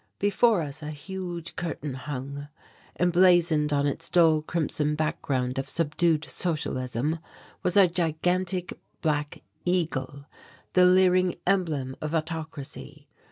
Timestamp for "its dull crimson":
3.85-4.95